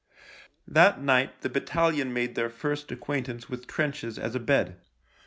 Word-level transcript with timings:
That 0.67 0.99
night 0.99 1.41
the 1.41 1.49
battalion 1.49 2.11
made 2.11 2.33
their 2.33 2.49
first 2.49 2.91
acquaintance 2.91 3.49
with 3.49 3.67
trenches 3.67 4.17
as 4.17 4.33
a 4.33 4.39
bed. 4.39 4.77